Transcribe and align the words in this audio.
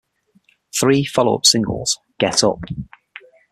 Three 0.79 1.05
follow-up 1.05 1.45
singles, 1.45 1.99
Get 2.17 2.43
Up! 2.43 2.61